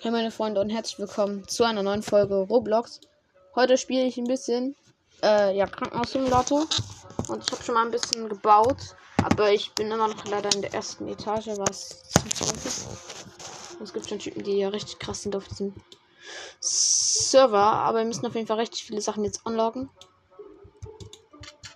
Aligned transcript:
Hey 0.00 0.12
meine 0.12 0.30
Freunde 0.30 0.60
und 0.60 0.70
herzlich 0.70 1.00
willkommen 1.00 1.48
zu 1.48 1.64
einer 1.64 1.82
neuen 1.82 2.04
Folge 2.04 2.36
Roblox. 2.36 3.00
Heute 3.56 3.76
spiele 3.76 4.04
ich 4.04 4.16
ein 4.16 4.28
bisschen 4.28 4.76
äh, 5.24 5.56
ja, 5.56 5.66
Krankenhaussimulator 5.66 6.68
und 7.26 7.44
ich 7.44 7.50
habe 7.50 7.64
schon 7.64 7.74
mal 7.74 7.84
ein 7.84 7.90
bisschen 7.90 8.28
gebaut, 8.28 8.94
aber 9.24 9.50
ich 9.50 9.72
bin 9.72 9.90
immer 9.90 10.06
noch 10.06 10.24
leider 10.26 10.54
in 10.54 10.62
der 10.62 10.72
ersten 10.72 11.08
Etage, 11.08 11.48
was. 11.56 12.00
Es 13.82 13.92
gibt 13.92 14.08
schon 14.08 14.20
Typen, 14.20 14.44
die 14.44 14.58
ja 14.58 14.68
richtig 14.68 15.00
krass 15.00 15.24
sind 15.24 15.34
auf 15.34 15.48
diesem 15.48 15.74
Server, 16.60 17.58
aber 17.58 17.98
wir 17.98 18.04
müssen 18.04 18.24
auf 18.24 18.36
jeden 18.36 18.46
Fall 18.46 18.58
richtig 18.58 18.84
viele 18.84 19.00
Sachen 19.00 19.24
jetzt 19.24 19.44
unlocken, 19.46 19.90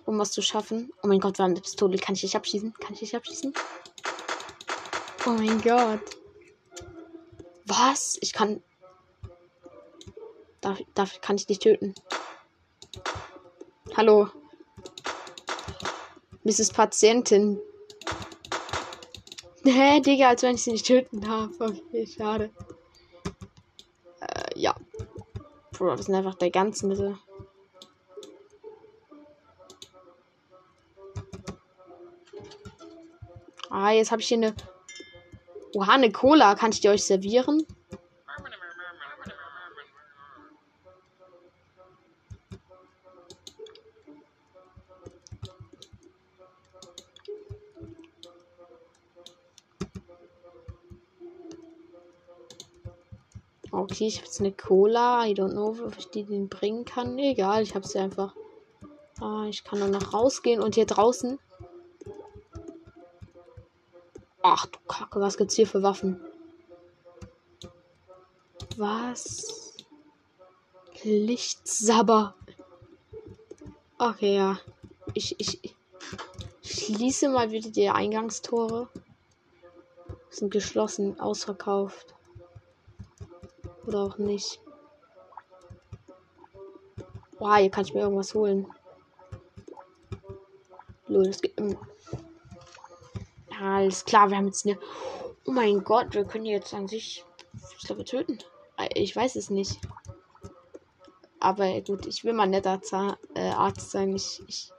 um 0.04 0.16
was 0.20 0.30
zu 0.30 0.42
schaffen. 0.42 0.92
Oh 1.02 1.08
mein 1.08 1.18
Gott, 1.18 1.38
wir 1.38 1.42
haben 1.42 1.52
eine 1.52 1.60
Pistole. 1.60 1.98
Kann 1.98 2.14
ich 2.14 2.20
dich 2.20 2.36
abschießen? 2.36 2.72
Kann 2.74 2.92
ich 2.92 3.00
dich 3.00 3.16
abschießen? 3.16 3.52
Oh 5.26 5.30
mein 5.30 5.60
Gott. 5.60 6.21
Was? 7.72 8.18
Ich 8.20 8.34
kann. 8.34 8.62
Darf, 10.60 10.78
darf 10.92 11.22
kann 11.22 11.36
ich 11.36 11.46
dich 11.46 11.58
töten? 11.58 11.94
Hallo. 13.96 14.28
Mrs. 16.44 16.70
Patientin. 16.72 17.58
Hä, 19.64 20.00
Digga, 20.00 20.28
als 20.28 20.42
wenn 20.42 20.56
ich 20.56 20.64
sie 20.64 20.72
nicht 20.72 20.86
töten 20.86 21.22
darf. 21.22 21.58
Okay, 21.58 22.06
schade. 22.06 22.50
Äh, 24.20 24.60
ja. 24.60 24.74
Bro, 25.70 25.96
das 25.96 26.06
sind 26.06 26.14
einfach 26.14 26.34
der 26.34 26.50
ganzen 26.50 26.88
Mitte. 26.88 27.18
Ah, 33.70 33.92
jetzt 33.92 34.10
habe 34.10 34.20
ich 34.20 34.28
hier 34.28 34.36
eine 34.36 34.54
Oha, 35.74 35.92
eine 35.92 36.12
Cola. 36.12 36.54
Kann 36.54 36.70
ich 36.70 36.80
die 36.80 36.88
euch 36.88 37.04
servieren? 37.04 37.66
Okay, 53.74 54.06
ich 54.06 54.16
habe 54.16 54.26
jetzt 54.26 54.40
eine 54.40 54.52
Cola. 54.52 55.26
I 55.26 55.32
don't 55.32 55.52
know, 55.52 55.74
ob 55.86 55.96
ich 55.98 56.08
die 56.08 56.24
den 56.24 56.50
bringen 56.50 56.84
kann. 56.84 57.18
Egal, 57.18 57.62
ich 57.62 57.74
habe 57.74 57.86
sie 57.86 57.98
einfach. 57.98 58.34
Ah, 59.20 59.46
ich 59.48 59.64
kann 59.64 59.80
dann 59.80 59.92
noch 59.92 60.12
rausgehen 60.12 60.60
und 60.60 60.74
hier 60.74 60.84
draußen 60.84 61.38
Ach 64.42 64.66
du 64.66 64.78
Kacke, 64.88 65.20
was 65.20 65.36
gibt's 65.36 65.54
hier 65.54 65.66
für 65.66 65.82
Waffen? 65.82 66.20
Was? 68.76 69.76
Lichtsabber. 71.04 72.34
Okay, 73.98 74.36
ja. 74.36 74.58
Ich, 75.14 75.38
ich, 75.38 75.62
ich 75.62 75.76
schließe 76.62 77.28
mal 77.28 77.52
wieder 77.52 77.70
die 77.70 77.88
Eingangstore. 77.88 78.88
Sind 80.30 80.50
geschlossen, 80.50 81.20
ausverkauft. 81.20 82.14
Oder 83.86 84.00
auch 84.00 84.18
nicht. 84.18 84.60
Boah, 87.38 87.56
hier 87.56 87.70
kann 87.70 87.84
ich 87.84 87.94
mir 87.94 88.00
irgendwas 88.00 88.34
holen. 88.34 88.66
Lol, 91.06 91.28
es 91.28 91.40
gibt. 91.40 91.60
Alles 93.62 94.04
klar, 94.04 94.28
wir 94.28 94.36
haben 94.36 94.46
jetzt 94.46 94.66
eine. 94.66 94.76
Oh 95.46 95.52
mein 95.52 95.84
Gott, 95.84 96.14
wir 96.14 96.24
können 96.24 96.46
jetzt 96.46 96.74
an 96.74 96.88
sich. 96.88 97.24
Ich 97.78 97.86
glaube, 97.86 98.04
töten. 98.04 98.40
Äh, 98.76 98.88
ich 99.00 99.14
weiß 99.14 99.36
es 99.36 99.50
nicht. 99.50 99.78
Aber 101.38 101.80
gut, 101.82 102.06
ich 102.06 102.24
will 102.24 102.32
mal 102.32 102.48
netter 102.48 102.80
äh, 103.34 103.50
Arzt 103.50 103.92
sein. 103.92 104.16
Ich, 104.16 104.42
ich 104.48 104.72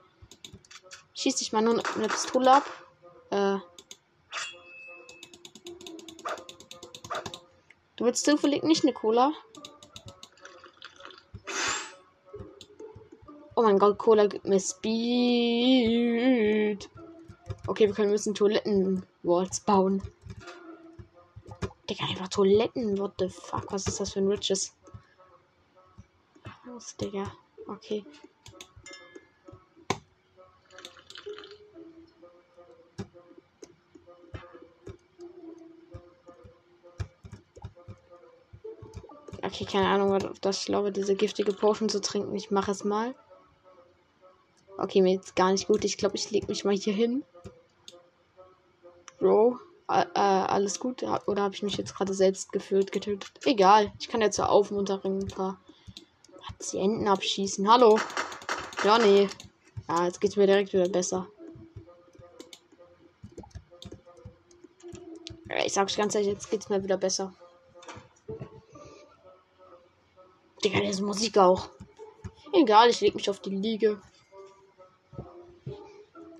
schieße 1.14 1.38
dich 1.38 1.54
mal 1.54 1.62
nur 1.62 1.82
eine 1.96 2.08
Pistole 2.08 2.52
ab. 2.52 2.64
Äh. 3.30 3.56
Du 7.96 8.04
willst 8.04 8.26
zufällig 8.26 8.64
nicht 8.64 8.82
eine 8.82 8.92
Cola? 8.92 9.32
Oh 13.56 13.62
mein 13.62 13.78
Gott, 13.78 13.96
Cola 13.98 14.26
gibt 14.26 14.44
mir 14.44 14.60
Speed. 14.60 15.64
Okay, 17.66 17.86
wir 17.86 17.94
können 17.94 18.10
müssen 18.10 18.34
Toiletten-Walls 18.34 19.60
bauen. 19.60 20.02
Digga, 21.88 22.04
einfach 22.04 22.28
Toiletten. 22.28 22.98
What 22.98 23.14
the 23.18 23.28
fuck? 23.28 23.72
Was 23.72 23.86
ist 23.86 24.00
das 24.00 24.12
für 24.12 24.20
ein 24.20 24.28
Riches? 24.28 24.76
Was, 26.66 26.96
Digga? 26.96 27.32
Okay. 27.66 28.04
Okay, 39.42 39.64
keine 39.66 39.88
Ahnung, 39.88 40.12
ob 40.14 40.40
das 40.40 40.62
schlau 40.62 40.90
diese 40.90 41.14
giftige 41.14 41.52
Potion 41.52 41.88
zu 41.88 42.00
trinken. 42.00 42.34
Ich 42.34 42.50
mache 42.50 42.70
es 42.70 42.82
mal. 42.82 43.14
Okay, 44.76 45.02
mir 45.02 45.14
jetzt 45.14 45.36
gar 45.36 45.52
nicht 45.52 45.68
gut. 45.68 45.84
Ich 45.84 45.98
glaube, 45.98 46.16
ich 46.16 46.30
lege 46.30 46.46
mich 46.48 46.64
mal 46.64 46.74
hier 46.74 46.92
hin. 46.92 47.24
Bro, 49.18 49.58
äh, 49.88 50.18
alles 50.18 50.80
gut? 50.80 51.02
Oder 51.26 51.42
habe 51.42 51.54
ich 51.54 51.62
mich 51.62 51.76
jetzt 51.76 51.94
gerade 51.94 52.14
selbst 52.14 52.52
gefühlt 52.52 52.90
getötet? 52.90 53.32
Egal, 53.44 53.92
ich 53.98 54.08
kann 54.08 54.20
jetzt 54.20 54.38
ja 54.38 54.46
auf 54.46 54.70
und 54.70 54.90
ein 54.90 55.28
paar 55.28 55.60
Patienten 56.46 57.06
abschießen. 57.06 57.70
Hallo? 57.70 57.98
Johnny. 58.82 59.28
Ja, 59.88 60.06
jetzt 60.06 60.20
geht's 60.20 60.36
mir 60.36 60.46
direkt 60.46 60.72
wieder 60.72 60.88
besser. 60.88 61.28
Ich 65.64 65.72
sag's 65.72 65.96
ganz 65.96 66.14
ehrlich, 66.14 66.30
jetzt 66.30 66.50
geht's 66.50 66.68
mir 66.68 66.82
wieder 66.82 66.96
besser. 66.96 67.32
Digga, 70.64 70.80
diese 70.80 71.04
Musik 71.04 71.38
auch. 71.38 71.68
Egal, 72.52 72.90
ich 72.90 73.00
leg 73.00 73.14
mich 73.14 73.28
auf 73.30 73.40
die 73.40 73.50
Liege. 73.50 74.00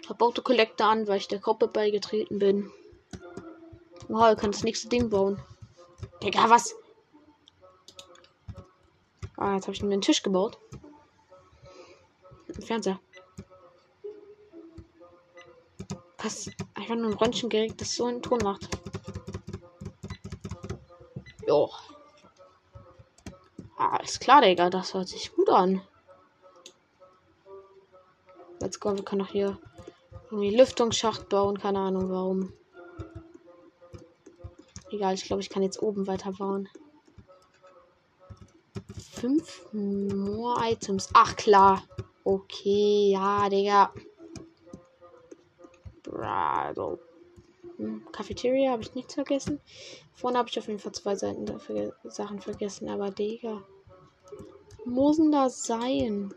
Hab 0.08 0.20
Auto 0.20 0.42
Collector 0.42 0.86
an, 0.86 1.08
weil 1.08 1.16
ich 1.16 1.28
der 1.28 1.38
Gruppe 1.38 1.66
beigetreten 1.66 2.38
bin. 2.38 2.70
Wow, 4.08 4.30
ihr 4.30 4.36
könnt 4.36 4.54
das 4.54 4.64
nächste 4.64 4.88
Ding 4.88 5.08
bauen. 5.08 5.40
Digga, 6.22 6.50
was? 6.50 6.74
Ah, 9.36 9.54
jetzt 9.54 9.64
habe 9.64 9.72
ich 9.72 9.82
mir 9.82 9.92
einen 9.92 10.02
Tisch 10.02 10.22
gebaut. 10.22 10.58
Ein 12.48 12.62
Fernseher. 12.62 13.00
Was? 16.18 16.50
Einfach 16.74 16.94
nur 16.94 17.10
ein 17.10 17.16
Röntgengerät, 17.18 17.80
das 17.80 17.94
so 17.94 18.04
einen 18.04 18.22
Ton 18.22 18.38
macht. 18.42 18.68
Jo. 21.46 21.70
Ah, 23.76 23.96
alles 23.96 24.20
klar, 24.20 24.42
Digga. 24.42 24.70
Das 24.70 24.94
hört 24.94 25.08
sich 25.08 25.34
gut 25.34 25.48
an. 25.48 25.82
Let's 28.60 28.78
go. 28.80 28.94
Wir 28.94 29.04
können 29.04 29.22
auch 29.22 29.28
hier 29.28 29.58
irgendwie 30.34 30.56
Lüftungsschacht 30.56 31.28
bauen, 31.28 31.58
keine 31.58 31.78
Ahnung 31.78 32.10
warum. 32.10 32.52
Egal, 34.90 35.14
ich 35.14 35.24
glaube, 35.24 35.42
ich 35.42 35.48
kann 35.48 35.62
jetzt 35.62 35.80
oben 35.80 36.06
weiter 36.06 36.32
bauen. 36.32 36.68
Fünf 39.12 39.66
more 39.72 40.56
Items. 40.68 41.08
Ach 41.12 41.36
klar. 41.36 41.82
Okay, 42.24 43.10
ja, 43.12 43.48
Digga. 43.48 43.92
Bravo. 46.02 46.98
Hm, 47.76 48.06
Cafeteria 48.12 48.72
habe 48.72 48.82
ich 48.82 48.94
nichts 48.94 49.14
vergessen. 49.14 49.60
Vorne 50.14 50.38
habe 50.38 50.48
ich 50.48 50.58
auf 50.58 50.68
jeden 50.68 50.78
Fall 50.78 50.92
zwei 50.92 51.14
Seiten 51.16 51.46
dafür 51.46 51.94
Sachen 52.04 52.40
vergessen, 52.40 52.88
aber 52.88 53.10
Digga. 53.10 53.62
Muss 54.84 55.16
denn 55.16 55.32
das 55.32 55.64
sein? 55.64 56.34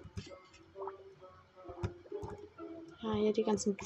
Ah, 3.07 3.13
hier 3.13 3.31
die 3.31 3.43
ganzen. 3.43 3.77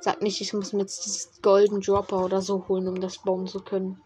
Sag 0.00 0.22
nicht, 0.22 0.40
ich 0.40 0.52
muss 0.52 0.72
mir 0.72 0.82
jetzt 0.82 1.04
dieses 1.06 1.42
Golden 1.42 1.80
Dropper 1.80 2.24
oder 2.24 2.40
so 2.40 2.68
holen, 2.68 2.86
um 2.88 3.00
das 3.00 3.18
bauen 3.18 3.46
zu 3.46 3.60
können. 3.60 4.00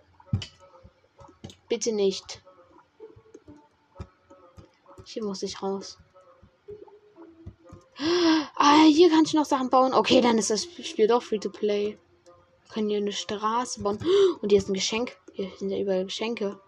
Bitte 1.69 1.93
nicht. 1.93 2.41
Hier 5.05 5.25
muss 5.25 5.43
ich 5.43 5.63
raus. 5.63 5.99
Ah, 8.57 8.85
hier 8.87 9.11
kann 9.11 9.25
ich 9.25 9.35
noch 9.35 9.45
Sachen 9.45 9.71
bauen. 9.71 9.93
Okay, 9.93 10.21
dann 10.21 10.39
ist 10.39 10.51
das 10.51 10.65
Spiel 10.65 11.09
doch 11.09 11.23
free 11.23 11.39
to 11.39 11.51
play. 11.51 11.99
Wir 12.63 12.73
können 12.73 12.89
hier 12.89 12.99
eine 12.99 13.13
Straße 13.13 13.83
bauen. 13.83 13.99
Und 14.41 14.51
hier 14.51 14.59
ist 14.59 14.69
ein 14.69 14.75
Geschenk. 14.75 15.17
Hier 15.33 15.51
sind 15.59 15.71
ja 15.71 15.79
überall 15.79 16.05
Geschenke. 16.05 16.59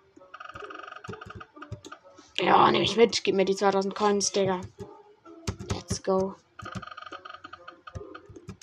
Ja, 2.38 2.70
nehme 2.70 2.84
ich 2.84 2.96
mit. 2.96 3.22
Gib 3.24 3.36
mir 3.36 3.44
die 3.44 3.56
2000 3.56 3.94
Coins, 3.94 4.32
Digga 4.32 4.60
go. 6.02 6.34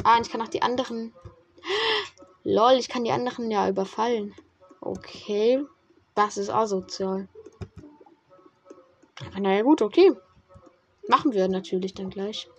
Ah, 0.03 0.19
ich 0.21 0.29
kann 0.29 0.41
auch 0.41 0.47
die 0.47 0.61
anderen. 0.61 1.13
Lol, 2.43 2.73
ich 2.73 2.89
kann 2.89 3.03
die 3.03 3.11
anderen 3.11 3.51
ja 3.51 3.67
überfallen. 3.67 4.33
Okay. 4.81 5.65
Das 6.15 6.37
ist 6.37 6.49
asozial. 6.49 7.27
Aber 9.25 9.39
naja, 9.39 9.61
gut, 9.61 9.81
okay. 9.81 10.13
Machen 11.07 11.31
wir 11.33 11.47
natürlich 11.47 11.93
dann 11.93 12.09
gleich. 12.09 12.49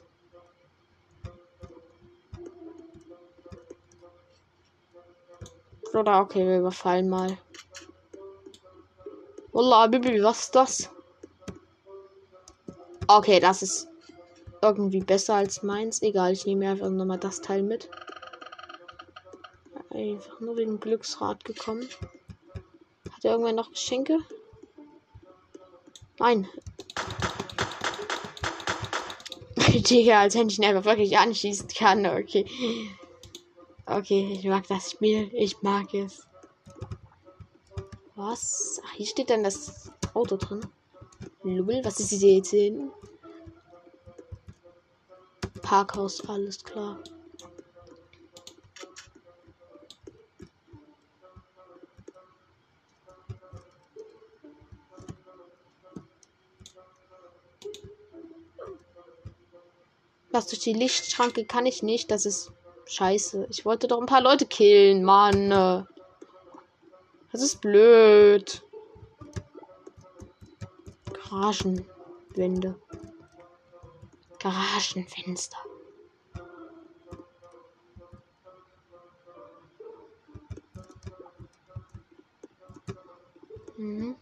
Oder 5.93 6.21
okay, 6.21 6.47
wir 6.47 6.59
überfallen 6.59 7.09
mal. 7.09 7.39
Wallah, 9.53 9.87
Bibi, 9.89 10.23
was 10.23 10.41
ist 10.41 10.55
das? 10.55 10.91
Okay, 13.09 13.41
das 13.41 13.63
ist 13.63 13.89
irgendwie 14.63 15.01
besser 15.01 15.35
als 15.35 15.63
meins. 15.63 16.03
Egal, 16.03 16.33
ich 16.33 16.47
nehme 16.47 16.69
einfach 16.69 16.89
nochmal 16.89 17.19
das 17.19 17.41
Teil 17.41 17.63
mit. 17.63 17.89
Einfach 19.91 20.41
nur 20.41 20.57
wegen 20.57 20.81
Glücksrad 20.81 21.45
gekommen. 21.45 21.89
Hat 23.13 23.25
er 23.25 23.33
irgendwann 23.33 23.57
noch 23.57 23.71
Geschenke? 23.71 24.19
Nein. 26.19 26.49
Digga, 29.73 30.21
als 30.21 30.35
wenn 30.35 30.49
ich 30.49 30.59
ihn 30.59 30.65
einfach 30.65 30.85
wirklich 30.85 31.19
anschießen 31.19 31.69
kann. 31.69 32.07
Okay. 32.07 32.47
Okay, 33.87 34.39
ich 34.39 34.45
mag 34.45 34.67
das 34.69 34.91
Spiel. 34.91 35.31
Ich 35.33 35.63
mag 35.63 35.93
es. 35.95 36.27
Was? 38.15 38.81
Ach, 38.85 38.93
hier 38.93 39.07
steht 39.07 39.31
dann 39.31 39.45
das 39.45 39.91
Auto 40.15 40.37
drin. 40.37 40.61
Lubbel, 41.43 41.85
was 41.85 42.01
ist 42.01 42.11
diese 42.11 42.27
jetzt 42.27 42.51
hin? 42.51 42.91
Parkhaus, 45.59 46.27
alles 46.29 46.63
klar. 46.63 46.99
Was 60.31 60.47
durch 60.47 60.61
die 60.61 60.73
Lichtschranke 60.73 61.45
kann 61.45 61.67
ich 61.67 61.83
nicht. 61.83 62.11
Das 62.11 62.27
ist 62.27 62.53
scheiße. 62.87 63.49
Ich 63.51 63.65
wollte 63.65 63.89
doch 63.89 63.99
ein 64.01 64.07
paar 64.07 64.23
Leute 64.23 64.47
killen, 64.47 65.03
Mann. 65.03 65.51
Das 67.33 67.43
ist 67.43 67.61
blöd. 67.61 68.63
Garagenwände. 71.13 72.77
Garagenfenster. 74.39 75.59
Mhm. 83.77 84.17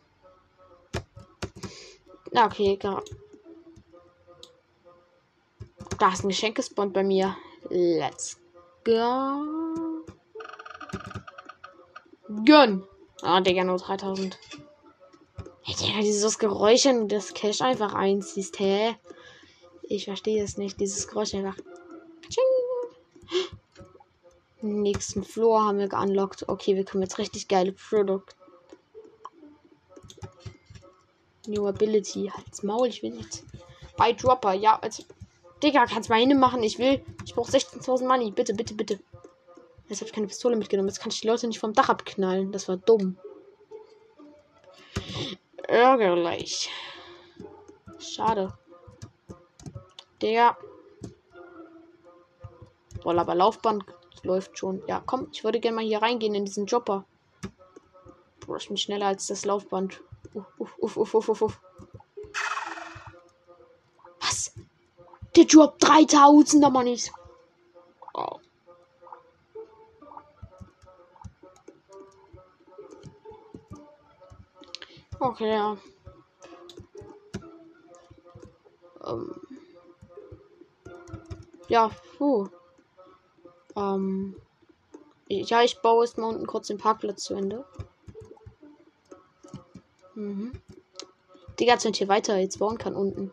Okay, 2.34 2.76
gar. 2.76 3.02
Da 5.98 6.12
ist 6.12 6.24
ein 6.24 6.28
Geschenkespond 6.28 6.92
bei 6.92 7.02
mir. 7.02 7.36
Let's 7.70 8.38
go. 8.84 10.04
Gönn. 12.44 12.84
Ah, 13.22 13.40
Digga, 13.40 13.64
nur 13.64 13.78
3000. 13.78 14.38
Hey, 15.62 15.74
Digga, 15.74 16.00
dieses 16.00 16.38
Geräusch, 16.38 16.84
wenn 16.84 17.08
das 17.08 17.32
Cash 17.32 17.62
einfach 17.62 17.94
einziehst, 17.94 18.58
hä? 18.58 18.96
Ich 19.88 20.04
verstehe 20.04 20.42
es 20.42 20.56
nicht. 20.56 20.80
Dieses 20.80 21.08
Geräusch 21.08 21.34
einfach. 21.34 21.56
Nächsten 24.60 25.22
Floor 25.22 25.64
haben 25.64 25.78
wir 25.78 25.88
geunlockt. 25.88 26.48
Okay, 26.48 26.74
wir 26.74 26.84
können 26.84 27.02
jetzt 27.02 27.18
richtig 27.18 27.48
geile 27.48 27.72
Produkt. 27.72 28.36
New 31.46 31.66
Ability. 31.66 32.32
Halt's 32.34 32.62
Maul, 32.62 32.88
ich 32.88 33.02
will 33.02 33.10
nicht. 33.10 33.44
Bei 33.96 34.12
Dropper, 34.12 34.54
ja, 34.54 34.78
also. 34.80 35.04
Digga, 35.62 35.86
kannst 35.86 36.10
mal 36.10 36.18
hin 36.18 36.38
machen. 36.38 36.62
Ich 36.62 36.78
will. 36.78 37.02
Ich 37.24 37.34
brauche 37.34 37.50
16.000 37.50 38.06
Money. 38.06 38.30
Bitte, 38.30 38.54
bitte, 38.54 38.74
bitte. 38.74 38.98
Jetzt 39.88 40.00
habe 40.00 40.08
ich 40.08 40.12
keine 40.12 40.26
Pistole 40.26 40.56
mitgenommen. 40.56 40.88
Jetzt 40.88 41.00
kann 41.00 41.10
ich 41.10 41.20
die 41.20 41.28
Leute 41.28 41.46
nicht 41.46 41.60
vom 41.60 41.72
Dach 41.72 41.88
abknallen. 41.88 42.52
Das 42.52 42.68
war 42.68 42.76
dumm. 42.76 43.16
Ärgerlich. 45.62 46.70
Schade. 47.98 48.52
Der. 50.20 50.56
Boah, 53.02 53.18
aber 53.18 53.34
Laufband 53.34 53.84
läuft 54.22 54.58
schon. 54.58 54.82
Ja, 54.86 55.02
komm, 55.04 55.28
ich 55.32 55.44
würde 55.44 55.60
gerne 55.60 55.76
mal 55.76 55.84
hier 55.84 56.02
reingehen 56.02 56.34
in 56.34 56.44
diesen 56.44 56.66
Jopper. 56.66 57.04
Boah, 58.46 58.56
ich 58.56 58.68
bin 58.68 58.76
schneller 58.76 59.06
als 59.06 59.26
das 59.26 59.44
Laufband. 59.44 60.02
Uff, 60.58 60.78
uff, 60.78 60.96
uff, 60.96 61.14
uff, 61.14 61.28
uff, 61.28 61.42
uff. 61.42 61.60
Was? 64.20 64.54
Der 65.34 65.44
Job 65.44 65.78
3000er 65.80 66.70
Mann 66.70 66.86
ist. 66.86 67.12
Oh. 68.14 68.40
Okay, 75.18 75.50
ja. 75.50 75.76
Ähm. 79.06 79.45
Ja, 81.76 81.90
puh. 82.16 82.48
Ähm. 83.76 84.34
Ja, 85.28 85.62
ich 85.62 85.82
baue 85.82 86.06
jetzt 86.06 86.16
mal 86.16 86.28
unten 86.28 86.46
kurz 86.46 86.68
den 86.68 86.78
Parkplatz 86.78 87.24
zu 87.24 87.34
Ende. 87.34 87.66
Mhm. 90.14 90.52
Digga, 91.60 91.74
als 91.74 91.84
wenn 91.84 91.92
hier 91.92 92.08
weiter 92.08 92.38
jetzt 92.38 92.60
bauen 92.60 92.78
kann 92.78 92.94
unten. 92.94 93.30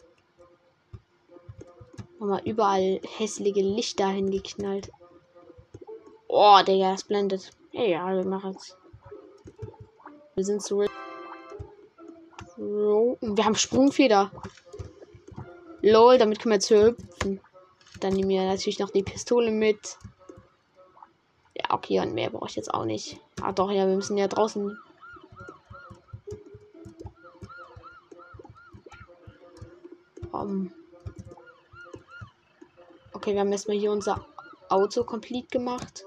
Wir 2.19 2.43
überall 2.43 2.99
hässliche 3.17 3.61
Lichter 3.61 4.07
hingeknallt. 4.09 4.91
Oh, 6.27 6.59
Digga, 6.67 6.91
das 6.91 7.05
blendet. 7.05 7.51
Egal, 7.71 8.17
wir 8.17 8.25
machen 8.25 8.57
es. 8.57 8.75
Wir 10.35 10.43
sind 10.43 10.61
zurück. 10.61 10.91
Wir 12.57 13.45
haben 13.45 13.55
Sprungfeder. 13.55 14.31
Lol, 15.81 16.17
damit 16.17 16.39
können 16.39 16.51
wir 16.51 16.55
jetzt 16.55 16.69
hüpfen. 16.69 17.12
Dann 18.03 18.15
nehmen 18.15 18.27
wir 18.27 18.43
natürlich 18.43 18.79
noch 18.79 18.89
die 18.89 19.01
Pistole 19.01 19.49
mit. 19.49 19.97
Ja, 21.55 21.73
okay, 21.73 22.01
und 22.01 22.13
mehr 22.13 22.29
brauche 22.29 22.49
ich 22.49 22.57
jetzt 22.57 22.73
auch 22.73 22.83
nicht. 22.83 23.17
Ah, 23.41 23.53
doch, 23.53 23.71
ja, 23.71 23.87
wir 23.87 23.95
müssen 23.95 24.17
ja 24.17 24.27
draußen. 24.27 24.77
Um. 30.33 30.73
Okay, 33.13 33.35
wir 33.35 33.39
haben 33.39 33.53
erstmal 33.53 33.77
hier 33.77 33.93
unser 33.93 34.25
Auto 34.67 35.05
komplett 35.05 35.49
gemacht. 35.49 36.03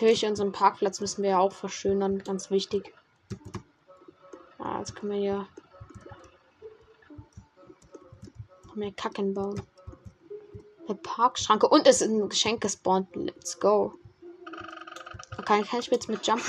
Natürlich 0.00 0.24
unseren 0.24 0.50
Parkplatz 0.50 1.02
müssen 1.02 1.22
wir 1.22 1.30
ja 1.30 1.38
auch 1.40 1.52
verschönern, 1.52 2.20
ganz 2.20 2.50
wichtig. 2.50 2.94
Ah, 4.56 4.78
jetzt 4.78 4.96
können 4.96 5.12
wir 5.12 5.18
hier 5.18 5.48
mehr 8.74 8.92
Kacken 8.92 9.34
bauen. 9.34 9.60
Eine 10.88 10.96
Parkschranke 10.96 11.68
und 11.68 11.86
es 11.86 12.00
ist 12.00 12.08
ein 12.08 12.30
Geschenk 12.30 12.62
gespawnt. 12.62 13.14
Let's 13.14 13.60
go. 13.60 13.92
Okay, 15.36 15.62
kann 15.64 15.80
ich 15.80 15.88
jetzt 15.88 16.08
mit 16.08 16.26
Jump 16.26 16.44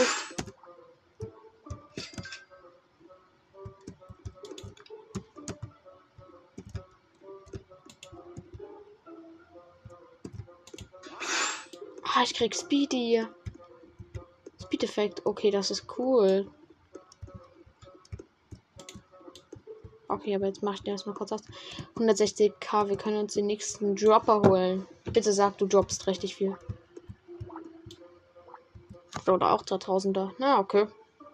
Ah, 12.02 12.24
ich 12.24 12.34
krieg 12.34 12.56
Speedy. 12.56 13.28
Speed-Effekt. 14.72 15.26
Okay, 15.26 15.52
das 15.52 15.70
ist 15.70 15.86
cool. 15.98 16.50
Okay, 20.08 20.34
aber 20.34 20.48
jetzt 20.48 20.64
mach 20.64 20.76
ich 20.76 20.82
den 20.82 20.94
erstmal 20.94 21.14
kurz 21.14 21.34
aus. 21.34 21.42
160k, 21.96 22.88
wir 22.88 22.96
können 22.96 23.18
uns 23.18 23.34
den 23.34 23.48
nächsten 23.48 23.98
Dropper 23.98 24.42
holen. 24.48 24.88
Bitte 25.04 25.34
sag, 25.34 25.58
du 25.58 25.68
droppst 25.68 26.08
richtig 26.08 26.36
viel. 26.36 26.58
Oder 29.28 29.52
auch 29.52 29.64
2000er. 29.64 30.32
Na, 30.38 30.60
okay. 30.60 30.88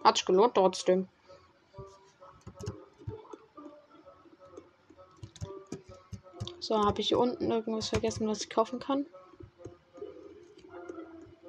Hat 0.04 0.18
sich 0.18 0.26
gelohnt 0.26 0.56
trotzdem. 0.56 1.08
So, 6.60 6.76
habe 6.84 7.02
ich 7.02 7.10
hier 7.10 7.20
unten 7.20 7.52
irgendwas 7.52 7.90
vergessen, 7.90 8.28
was 8.28 8.42
ich 8.42 8.50
kaufen 8.50 8.80
kann? 8.80 9.06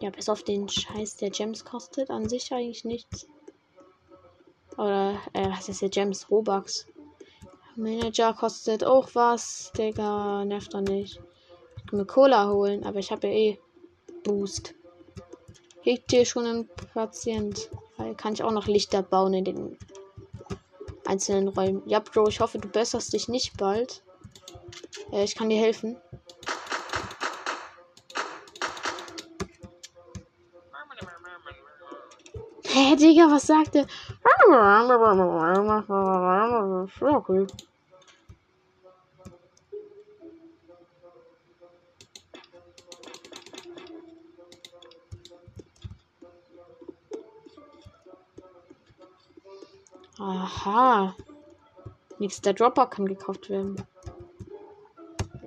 Ja, 0.01 0.11
bis 0.11 0.29
auf 0.29 0.43
den 0.43 0.69
Scheiß, 0.69 1.17
der 1.17 1.31
Gems 1.31 1.65
kostet, 1.65 2.11
an 2.11 2.29
sich 2.29 2.53
eigentlich 2.53 2.85
nichts. 2.85 3.27
Oder, 4.77 5.21
äh, 5.33 5.49
was 5.51 5.69
ist 5.69 5.83
der 5.83 5.89
Gems? 5.89 6.31
Robux. 6.31 6.87
Manager 7.75 8.33
kostet 8.33 8.85
auch 8.85 9.09
was. 9.15 9.73
Digga, 9.77 10.45
nervt 10.45 10.75
doch 10.75 10.81
nicht. 10.81 11.21
Ich 11.77 11.87
kann 11.87 11.99
mir 11.99 12.07
Cola 12.07 12.49
holen, 12.49 12.85
aber 12.85 12.99
ich 12.99 13.11
habe 13.11 13.27
ja 13.27 13.33
eh 13.33 13.59
Boost. 14.25 14.75
Liegt 15.85 16.11
hier 16.11 16.25
schon 16.25 16.47
ein 16.47 16.69
Patient. 16.95 17.71
Weil 17.97 18.15
kann 18.15 18.35
ich 18.35 18.43
auch 18.43 18.53
noch 18.53 18.67
Lichter 18.67 19.03
bauen 19.03 19.35
in 19.35 19.45
den 19.45 19.79
einzelnen 21.05 21.49
Räumen. 21.49 21.83
Ja, 21.87 21.99
Bro, 21.99 22.29
ich 22.29 22.41
hoffe, 22.41 22.59
du 22.59 22.69
besserst 22.69 23.13
dich 23.13 23.29
nicht 23.29 23.57
bald. 23.57 24.03
Äh, 25.11 25.25
ich 25.25 25.35
kann 25.35 25.51
dir 25.51 25.59
helfen. 25.59 25.97
Hä, 32.79 32.97
Digga, 32.97 33.27
was 33.31 33.47
sagt 33.47 33.75
er? 33.77 33.87
Okay. 37.01 37.47
Aha. 50.19 51.15
Nächster 52.19 52.53
Dropper 52.53 52.87
kann 52.87 53.07
gekauft 53.07 53.51
werden. 53.51 53.77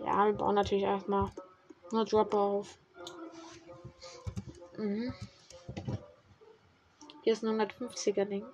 Ja, 0.06 0.26
wir 0.26 0.34
bauen 0.34 0.56
natürlich 0.56 0.84
erstmal 0.84 1.32
eine 1.94 2.04
Dropper 2.04 2.38
auf. 2.38 2.78
Mhm. 4.78 5.14
Hier 7.24 7.34
ist 7.34 7.44
ein 7.44 7.62
150er 7.62 8.26
Ding. 8.26 8.46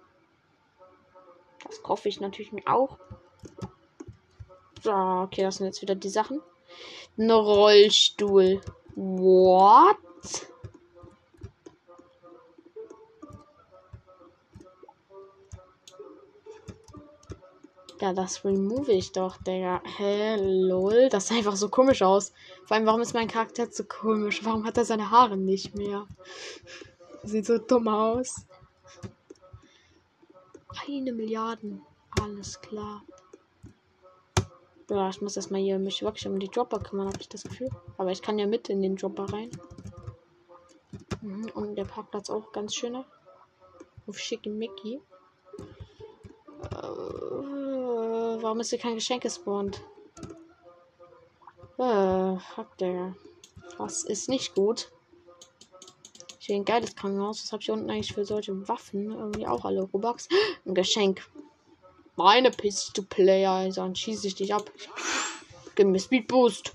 Das 1.66 1.82
kaufe 1.84 2.10
ich 2.10 2.20
natürlich 2.20 2.52
mir 2.52 2.68
auch. 2.68 2.98
So, 4.84 4.92
okay, 4.92 5.44
das 5.44 5.58
sind 5.58 5.68
jetzt 5.68 5.82
wieder 5.82 5.96
die 5.96 6.10
Sachen. 6.10 6.42
Ein 7.18 7.32
Rollstuhl. 7.32 8.62
What? 8.96 9.98
Ja, 18.00 18.14
das 18.14 18.46
remove 18.46 18.92
ich 18.92 19.12
doch, 19.12 19.38
Digga. 19.38 19.82
Hä, 19.98 20.36
lol. 20.40 21.10
Das 21.10 21.28
sah 21.28 21.36
einfach 21.36 21.56
so 21.56 21.70
komisch 21.70 22.04
aus. 22.04 22.32
Vor 22.66 22.76
allem, 22.78 22.86
warum 22.86 23.02
ist 23.02 23.14
mein 23.14 23.28
Charakter 23.28 23.68
so 23.72 23.84
komisch? 23.86 24.46
Warum 24.46 24.66
hat 24.66 24.78
er 24.78 24.86
seine 24.86 25.10
Haare 25.10 25.36
nicht 25.36 25.76
mehr? 25.76 26.06
Sieht 27.24 27.46
so 27.46 27.58
dumm 27.58 27.88
aus. 27.88 28.47
Eine 30.86 31.14
Milliarde. 31.14 31.80
Alles 32.22 32.60
klar. 32.62 33.04
Ja, 34.90 35.10
ich 35.10 35.22
muss 35.22 35.36
erstmal 35.36 35.62
hier 35.62 35.80
mich 35.80 36.02
wirklich 36.02 36.28
um 36.28 36.40
die 36.40 36.48
Dropper 36.48 36.80
kümmern, 36.80 37.08
habe 37.08 37.20
ich 37.20 37.30
das 37.30 37.44
Gefühl. 37.44 37.70
Aber 37.98 38.12
ich 38.12 38.22
kann 38.22 38.40
ja 38.40 38.48
mit 38.48 38.70
in 38.70 38.82
den 38.82 38.96
Dropper 38.96 39.26
rein. 39.34 39.52
Mhm, 41.22 41.50
und 41.56 41.76
der 41.76 41.86
Parkplatz 41.86 42.30
auch 42.30 42.52
ganz 42.54 42.74
schöner. 42.74 43.06
Auf 44.08 44.18
Schicki 44.18 44.50
Mickey. 44.50 45.02
Äh, 46.72 46.78
warum 48.42 48.60
ist 48.62 48.70
hier 48.70 48.80
kein 48.80 48.96
Geschenk 48.96 49.24
gespawnt? 49.24 49.82
Äh, 51.78 52.40
fuck, 52.40 52.78
der. 52.78 53.16
Was 53.78 54.04
ist 54.04 54.30
nicht 54.30 54.56
gut? 54.56 54.90
Will 56.48 56.56
ein 56.56 56.66
geiles 56.66 56.96
Krankenhaus. 56.96 57.44
Was 57.44 57.52
habe 57.52 57.62
ich 57.62 57.72
unten 57.72 57.90
eigentlich 57.90 58.14
für 58.14 58.24
solche 58.24 58.68
Waffen? 58.70 59.12
Irgendwie 59.12 59.46
auch 59.46 59.66
alle 59.66 59.82
Robux. 59.82 60.30
Ein 60.66 60.76
Geschenk. 60.76 61.28
Meine 62.16 62.52
Pistol 62.52 63.06
Player. 63.06 63.52
Also, 63.52 63.82
dann 63.82 63.96
schieße 63.96 64.28
ich 64.28 64.36
dich 64.36 64.54
ab. 64.54 64.72
Gib 65.76 65.88
mir 65.88 66.00
Speed 66.00 66.28
Boost. 66.28 66.74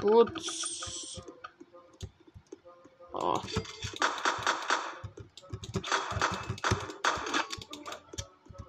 Boots. 0.00 1.20
Oh. 3.12 3.40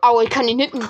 Au, 0.02 0.22
ich 0.22 0.30
kann 0.30 0.48
ihn 0.48 0.60
hitten. 0.60 0.88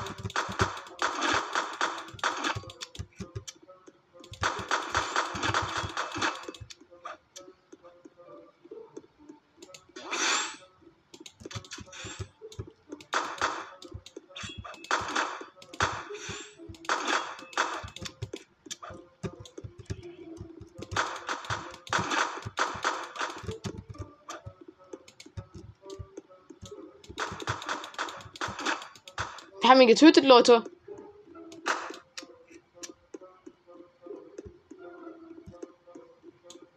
Wir 29.67 29.74
haben 29.74 29.81
ihn 29.81 29.89
getötet, 29.89 30.24
Leute. 30.24 30.63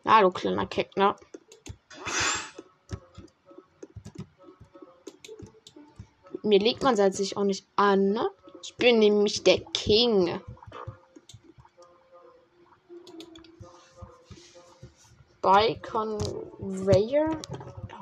Na, 0.02 0.20
du 0.23 0.32
kleiner 0.32 0.66
Keckner. 0.66 1.14
Mir 6.42 6.59
legt 6.59 6.82
man 6.82 6.97
seit 6.97 7.14
sich 7.14 7.37
auch 7.37 7.44
nicht 7.44 7.64
an, 7.76 8.11
ne? 8.11 8.28
Ich 8.61 8.75
bin 8.75 8.99
nämlich 8.99 9.44
der 9.44 9.61
King. 9.61 10.40
Bei 15.40 15.76
Conveyor. 15.76 17.40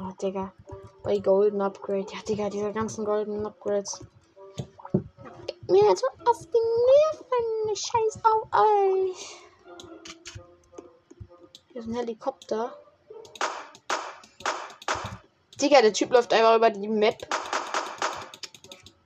Oh, 0.00 0.12
Digga. 0.22 0.54
Bei 1.02 1.18
Golden 1.18 1.60
Upgrade. 1.60 2.06
Ja, 2.10 2.20
Digga, 2.26 2.48
diese 2.48 2.72
ganzen 2.72 3.04
Golden 3.04 3.44
Upgrades. 3.44 4.00
Mir 5.70 5.86
hat 5.86 5.98
so 5.98 6.06
auf 6.24 6.46
die 6.46 6.58
Nerven. 6.88 7.76
Scheiß 7.76 8.24
auf 8.24 8.48
euch. 8.52 9.36
Hier 11.72 11.82
ist 11.82 11.88
ein 11.88 11.94
Helikopter. 11.94 12.74
Digga, 15.60 15.82
der 15.82 15.92
Typ 15.92 16.10
läuft 16.10 16.32
einfach 16.32 16.56
über 16.56 16.70
die 16.70 16.88
Map. 16.88 17.18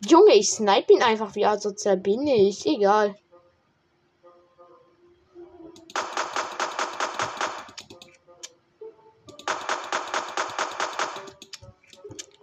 Junge, 0.07 0.35
ich 0.35 0.52
snipe 0.52 0.92
ihn 0.92 1.02
einfach. 1.02 1.35
Wie 1.35 1.45
asozial 1.45 1.97
bin 1.97 2.26
ich? 2.28 2.64
Egal. 2.64 3.16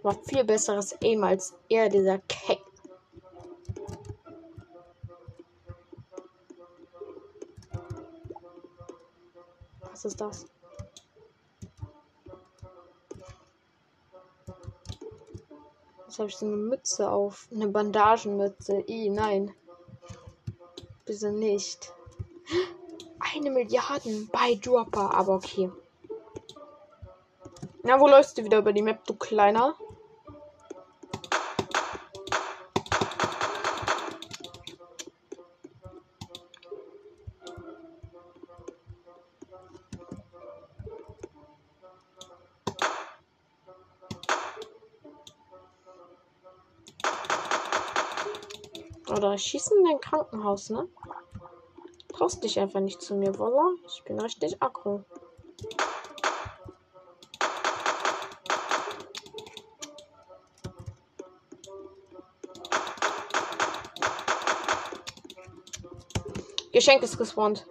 War 0.02 0.14
viel 0.24 0.44
besseres 0.44 0.94
Aim 1.02 1.24
als 1.24 1.54
er, 1.68 1.88
dieser 1.88 2.18
Keck. 2.18 2.49
Was 10.00 10.12
ist 10.12 10.20
das? 10.22 10.46
Was 16.06 16.18
habe 16.18 16.28
ich 16.30 16.36
so 16.38 16.46
eine 16.46 16.56
Mütze 16.56 17.10
auf? 17.10 17.48
Eine 17.54 17.68
Bandagenmütze. 17.68 18.82
I, 18.88 19.10
nein. 19.10 19.54
Bitte 21.04 21.30
nicht. 21.32 21.92
Eine 23.18 23.50
Milliarde 23.50 24.26
bei 24.32 24.54
Dropper, 24.54 25.12
aber 25.12 25.34
okay. 25.34 25.70
Na, 27.82 28.00
wo 28.00 28.08
läufst 28.08 28.38
du 28.38 28.44
wieder 28.44 28.56
über 28.56 28.72
die 28.72 28.80
Map, 28.80 29.04
du 29.04 29.12
Kleiner? 29.12 29.76
Schießen 49.40 49.78
in 49.78 49.84
dein 49.84 50.00
Krankenhaus, 50.00 50.70
ne? 50.70 50.88
Traust 52.12 52.44
dich 52.44 52.58
einfach 52.60 52.80
nicht 52.80 53.00
zu 53.00 53.14
mir, 53.14 53.38
Wolla. 53.38 53.74
Ich 53.86 54.04
bin 54.04 54.20
richtig 54.20 54.62
aggro. 54.62 55.04
Geschenk 66.72 67.02
ist 67.02 67.18
gespawnt. 67.18 67.66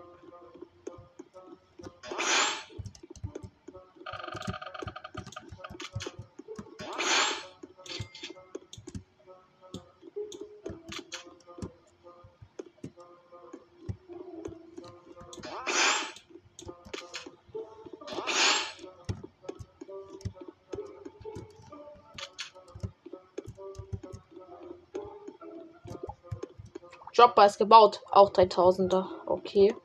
Dropper 27.20 27.48
ist 27.48 27.58
gebaut. 27.58 28.02
Auch 28.12 28.32
3000er. 28.32 29.06
Okay. 29.26 29.76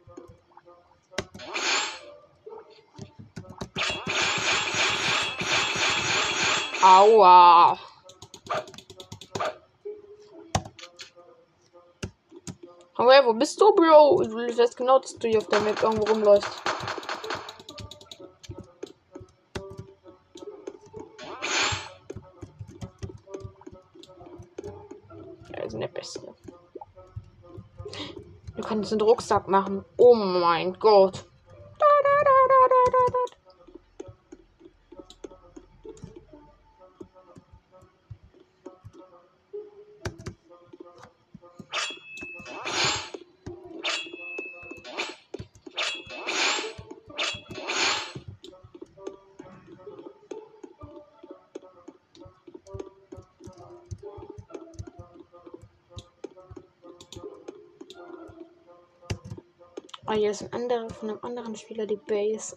Aua. 6.80 7.76
Okay, 12.96 13.20
wo 13.24 13.32
bist 13.32 13.60
du, 13.60 13.74
Bro? 13.74 14.22
Du 14.22 14.36
weißt 14.36 14.76
genau, 14.76 15.00
dass 15.00 15.16
du 15.16 15.26
hier 15.26 15.38
auf 15.38 15.48
der 15.48 15.60
Map 15.60 15.82
irgendwo 15.82 16.04
rumläufst. 16.12 16.73
Einen 28.94 29.00
Rucksack 29.00 29.48
machen. 29.48 29.84
Oh 29.96 30.14
mein 30.14 30.74
Gott. 30.78 31.24
Ist 60.34 60.42
ein 60.42 60.52
anderer 60.52 60.90
von 60.90 61.10
einem 61.10 61.20
anderen 61.22 61.54
Spieler 61.54 61.86
die 61.86 61.94
Base. 61.94 62.56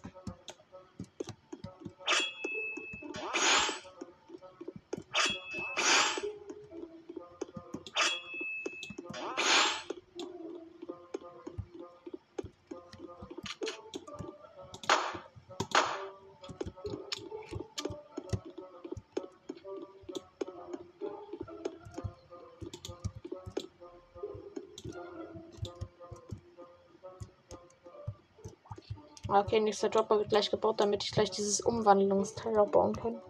Okay, 29.40 29.60
nächster 29.60 29.88
Dropper 29.88 30.18
wird 30.18 30.30
gleich 30.30 30.50
gebaut, 30.50 30.80
damit 30.80 31.04
ich 31.04 31.12
gleich 31.12 31.30
dieses 31.30 31.60
Umwandlungsteil 31.60 32.66
bauen 32.66 32.96
kann. 32.96 33.20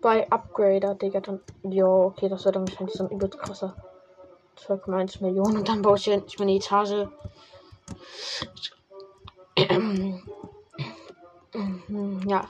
Bei 0.00 0.30
Upgrader, 0.30 0.94
Digga, 0.94 1.20
dann. 1.20 1.40
Jo, 1.62 2.06
okay, 2.06 2.28
das 2.28 2.44
wird 2.44 2.56
dann 2.56 2.66
wahrscheinlich 2.66 2.96
so 2.96 3.04
ein 3.04 3.10
übelst 3.10 3.38
krasser. 3.38 3.76
2,1 4.58 5.22
Millionen 5.22 5.58
und 5.58 5.68
dann 5.68 5.82
baue 5.82 5.96
ich 5.96 6.04
hier 6.04 6.14
endlich 6.14 6.38
meine 6.38 6.54
Etage. 6.54 7.06
ja. 12.26 12.48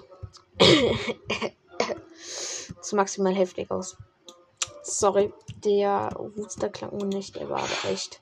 so 2.80 2.96
maximal 2.96 3.34
heftig 3.34 3.70
aus. 3.70 3.96
Sorry, 4.82 5.32
der 5.64 6.10
Wutster 6.36 6.68
klang 6.68 6.96
nicht. 6.96 7.36
Er 7.36 7.48
war 7.48 7.58
aber 7.58 7.90
echt. 7.90 8.20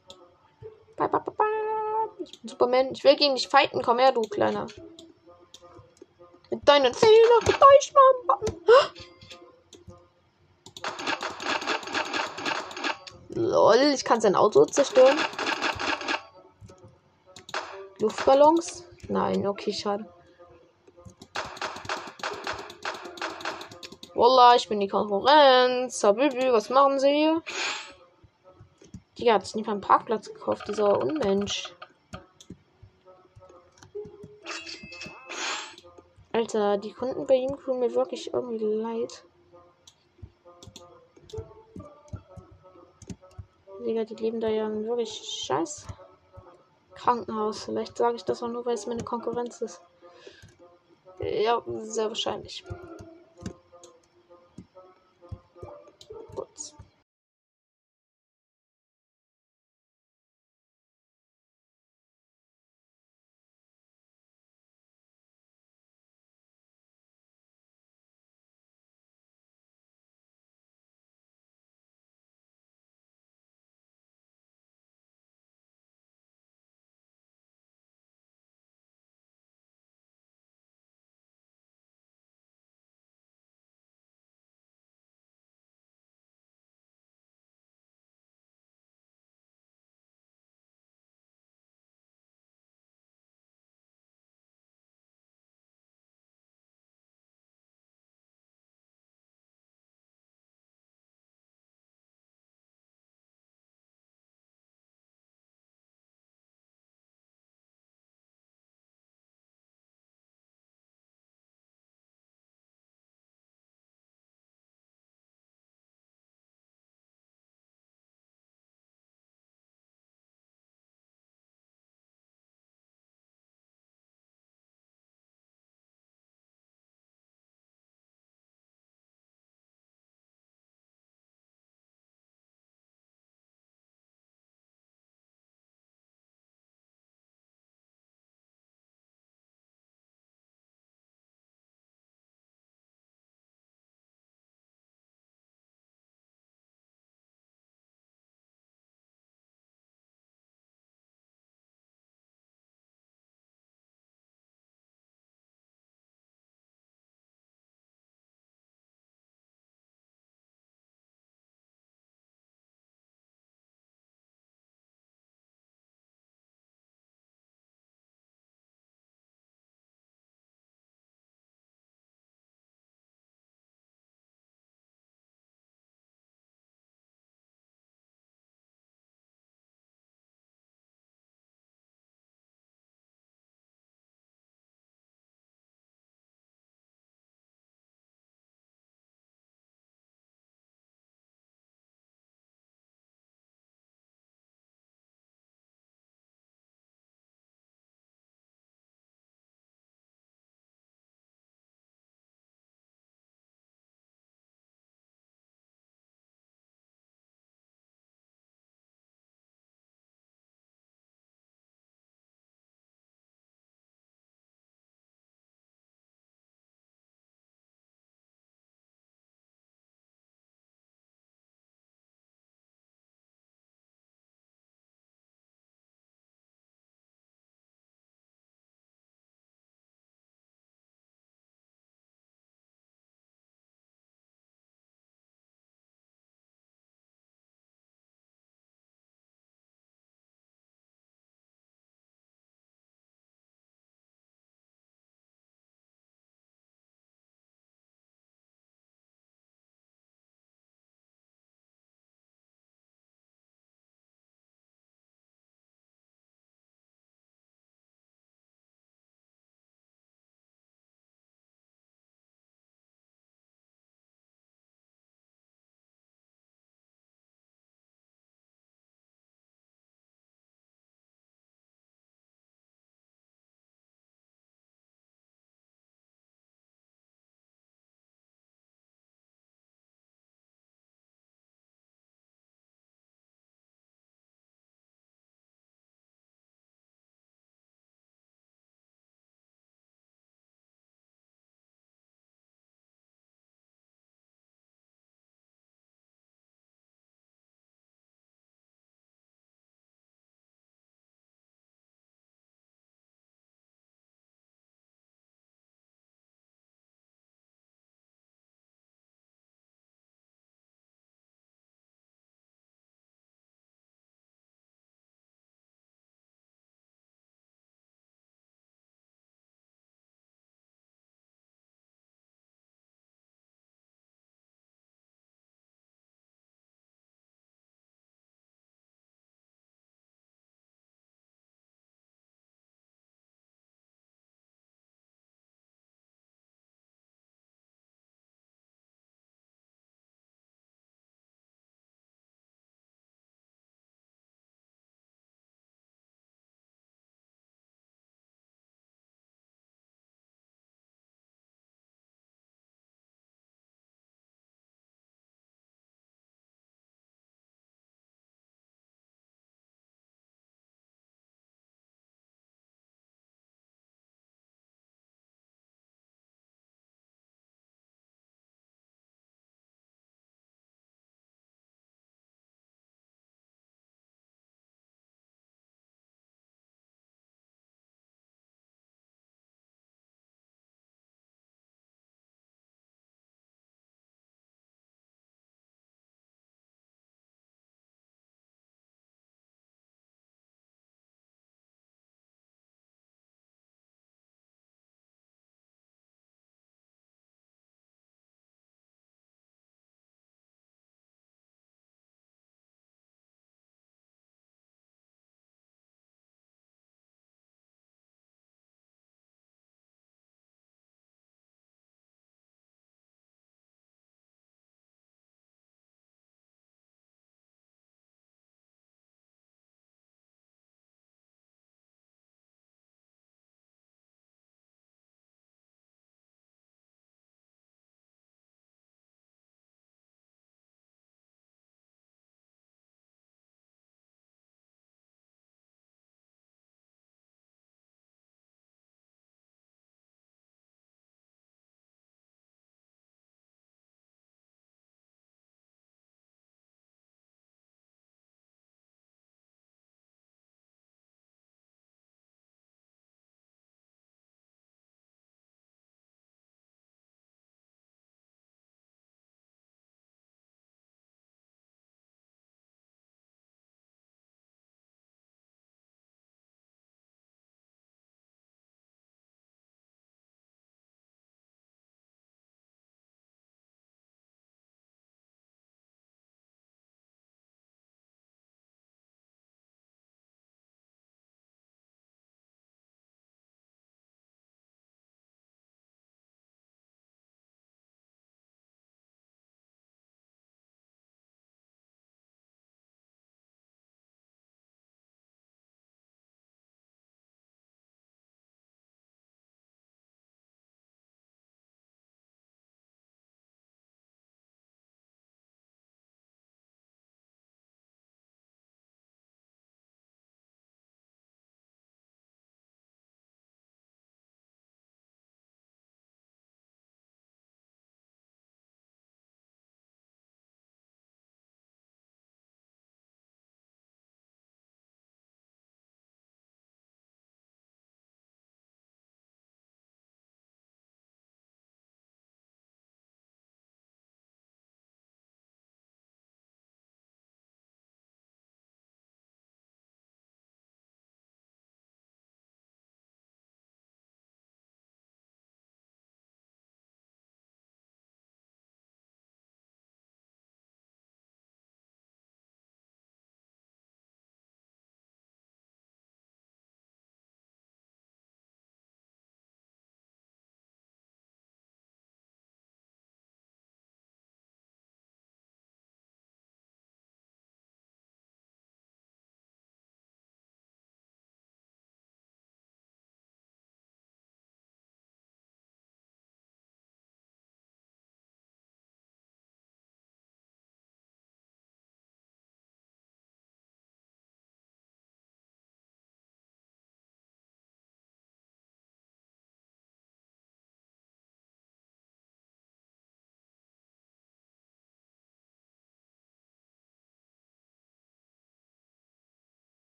Ich 2.21 2.41
bin 2.41 2.49
Superman. 2.49 2.93
Ich 2.93 3.05
will 3.05 3.17
gegen 3.17 3.35
dich 3.35 3.49
fighten. 3.49 3.83
Komm 3.83 3.99
her, 3.99 4.13
du 4.13 4.23
Kleiner. 4.23 4.67
Mit 6.51 6.67
deinen 6.69 6.93
Zähnen 6.95 7.15
Deichmann. 7.45 8.57
Lol, 13.31 13.93
ich 13.95 14.05
kann 14.05 14.21
sein 14.21 14.35
Auto 14.35 14.65
zerstören. 14.65 15.19
Luftballons? 18.01 18.85
Nein, 19.09 19.47
okay, 19.47 19.73
schade. 19.73 20.09
Wallah, 24.19 24.57
ich 24.57 24.69
bin 24.69 24.81
die 24.81 24.89
Konkurrenz. 24.89 26.03
Habibi, 26.03 26.53
was 26.53 26.71
machen 26.71 26.99
sie 26.99 27.09
hier? 27.09 27.43
Die 29.17 29.33
hat 29.33 29.47
sich 29.47 29.65
mal 29.65 29.75
einen 29.75 29.81
Parkplatz 29.81 30.33
gekauft, 30.33 30.67
dieser 30.67 30.99
Unmensch. 30.99 31.73
Alter, 36.33 36.79
die 36.79 36.93
Kunden 36.93 37.29
bei 37.29 37.35
ihm 37.35 37.57
tun 37.61 37.79
mir 37.79 37.95
wirklich 37.95 38.35
irgendwie 38.35 38.59
leid. 38.59 39.25
Digga, 43.87 44.03
die 44.03 44.17
leben 44.17 44.41
da 44.41 44.49
ja 44.49 44.67
in 44.67 44.85
wirklich 44.85 45.13
scheiß 45.47 45.87
Krankenhaus. 46.97 47.67
Vielleicht 47.67 47.97
sage 47.97 48.17
ich 48.17 48.25
das 48.25 48.43
auch 48.43 48.49
nur, 48.49 48.67
weil 48.67 48.75
es 48.75 48.89
meine 48.89 49.05
Konkurrenz 49.05 49.61
ist. 49.61 49.81
Ja, 51.21 51.63
sehr 51.83 52.09
wahrscheinlich. 52.09 52.65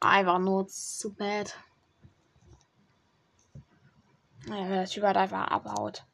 Einfach 0.00 0.38
nur 0.38 0.68
zu 0.68 1.14
bad. 1.14 1.56
Ja, 4.48 4.68
der 4.68 4.86
Typ 4.86 5.02
hat 5.04 5.16
einfach 5.16 5.48
abhaut. 5.48 6.04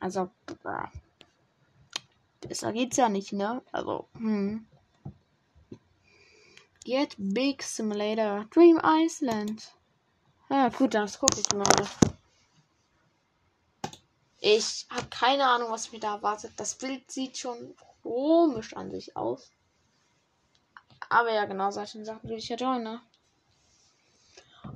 Also, 0.00 0.30
ja. 0.64 0.90
besser 2.40 2.72
geht's 2.72 2.96
ja 2.96 3.08
nicht, 3.08 3.32
ne? 3.32 3.62
Also, 3.72 4.08
hm. 4.14 4.66
Get 6.84 7.14
Big 7.16 7.62
Simulator 7.62 8.44
Dream 8.50 8.80
Island. 8.82 9.72
Ja, 10.50 10.68
gut, 10.68 10.92
das 10.92 11.18
gucke 11.18 11.40
ich 11.40 11.50
mal. 11.52 11.88
Ich 14.40 14.86
habe 14.90 15.06
keine 15.08 15.48
Ahnung, 15.48 15.70
was 15.70 15.90
mir 15.92 16.00
da 16.00 16.16
erwartet. 16.16 16.52
Das 16.58 16.74
Bild 16.74 17.10
sieht 17.10 17.38
schon 17.38 17.74
komisch 18.02 18.76
an 18.76 18.90
sich 18.90 19.16
aus. 19.16 19.50
Aber 21.08 21.32
ja, 21.32 21.44
genau 21.44 21.70
solche 21.70 22.04
Sachen 22.04 22.28
will 22.28 22.38
ich 22.38 22.48
ja 22.48 22.78
ne? 22.78 23.00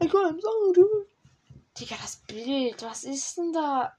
Ich 0.01 0.11
kann 0.11 0.35
ihm 0.35 0.41
sagen, 0.41 0.73
du. 0.75 1.07
Digga, 1.79 1.97
das 2.01 2.17
Bild, 2.27 2.83
was 2.83 3.05
ist 3.05 3.39
denn 3.39 3.53
da? 3.53 3.97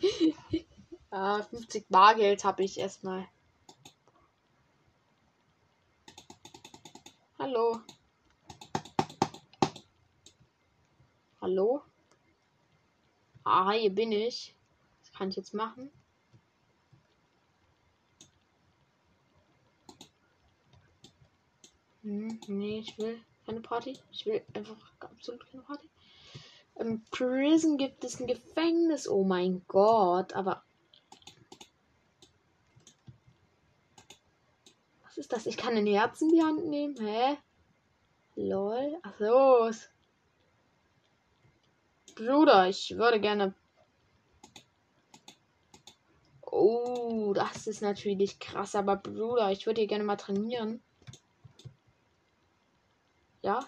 ah, 1.10 1.42
50 1.42 1.86
Bargeld 1.88 2.44
habe 2.44 2.64
ich 2.64 2.78
erstmal. 2.78 3.28
Hallo. 7.38 7.80
Hallo? 11.40 11.82
Ah, 13.44 13.72
hier 13.72 13.94
bin 13.94 14.12
ich. 14.12 14.54
Was 15.00 15.12
kann 15.12 15.28
ich 15.28 15.36
jetzt 15.36 15.54
machen? 15.54 15.90
Hm, 22.04 22.38
nee, 22.48 22.80
ich 22.80 22.98
will 22.98 23.18
keine 23.46 23.60
Party. 23.60 23.98
Ich 24.12 24.26
will 24.26 24.42
einfach 24.52 24.76
absolut 25.00 25.50
keine 25.50 25.62
Party. 25.62 25.88
Im 26.76 27.02
Prison 27.10 27.78
gibt 27.78 28.04
es 28.04 28.20
ein 28.20 28.26
Gefängnis. 28.26 29.08
Oh 29.08 29.24
mein 29.24 29.62
Gott, 29.68 30.34
aber. 30.34 30.62
Was 35.02 35.16
ist 35.16 35.32
das? 35.32 35.46
Ich 35.46 35.56
kann 35.56 35.76
ein 35.76 35.86
Herz 35.86 36.20
in 36.20 36.28
die 36.28 36.42
Hand 36.42 36.66
nehmen. 36.66 36.96
Hä? 37.00 37.38
Lol. 38.36 38.98
Ach 39.02 39.14
so. 39.18 39.70
Bruder, 42.16 42.68
ich 42.68 42.96
würde 42.96 43.18
gerne. 43.18 43.54
Oh, 46.42 47.32
das 47.34 47.66
ist 47.66 47.80
natürlich 47.80 48.38
krass, 48.38 48.74
aber 48.74 48.96
Bruder, 48.96 49.50
ich 49.50 49.66
würde 49.66 49.80
hier 49.80 49.88
gerne 49.88 50.04
mal 50.04 50.16
trainieren. 50.16 50.83
Ja? 53.44 53.62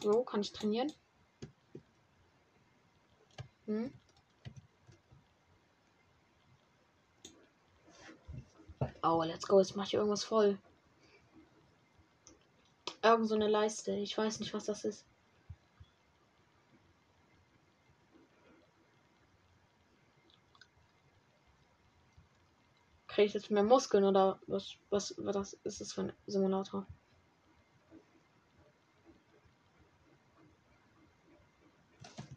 Bro, 0.00 0.24
kann 0.24 0.40
ich 0.40 0.50
trainieren? 0.50 0.90
Hm? 3.66 3.92
Oh, 9.02 9.22
let's 9.24 9.46
go. 9.46 9.58
Jetzt 9.58 9.76
mache 9.76 9.88
ich 9.88 9.94
irgendwas 9.94 10.24
voll. 10.24 10.58
Irgend 13.02 13.28
so 13.28 13.34
eine 13.34 13.48
Leiste. 13.48 13.92
Ich 13.92 14.16
weiß 14.16 14.40
nicht, 14.40 14.54
was 14.54 14.64
das 14.64 14.86
ist. 14.86 15.04
Kriege 23.10 23.26
ich 23.26 23.34
jetzt 23.34 23.50
mehr 23.50 23.64
Muskeln 23.64 24.04
oder 24.04 24.38
was, 24.46 24.76
was, 24.88 25.14
was 25.18 25.54
ist 25.64 25.80
das 25.80 25.92
für 25.92 26.02
ein 26.02 26.12
Simulator? 26.28 26.86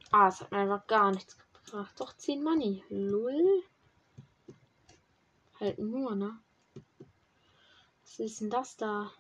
Ah, 0.09 0.30
es 0.30 0.41
hat 0.41 0.51
mir 0.51 0.57
einfach 0.57 0.88
gar 0.88 1.11
nichts 1.11 1.38
gebracht. 1.38 1.93
Doch 1.99 2.17
10 2.17 2.43
Money. 2.43 2.84
Lull. 2.89 3.63
Halt 5.59 5.78
nur, 5.78 6.15
ne? 6.15 6.39
Was 8.01 8.17
ist 8.17 8.41
denn 8.41 8.49
das 8.49 8.76
da? 8.76 9.11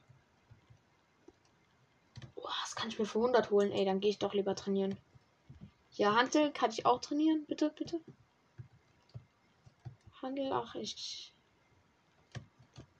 Boah, 2.33 2.51
das 2.63 2.75
kann 2.75 2.89
ich 2.89 2.97
mir 2.97 3.05
für 3.05 3.19
100 3.19 3.51
holen. 3.51 3.71
Ey, 3.71 3.85
dann 3.85 3.99
gehe 3.99 4.09
ich 4.09 4.17
doch 4.17 4.33
lieber 4.33 4.55
trainieren. 4.55 4.97
Ja, 5.91 6.15
Handel 6.15 6.51
kann 6.51 6.71
ich 6.71 6.87
auch 6.87 6.99
trainieren. 6.99 7.45
Bitte, 7.45 7.69
bitte. 7.69 8.01
Handel, 10.19 10.51
ach, 10.51 10.73
ich 10.73 11.32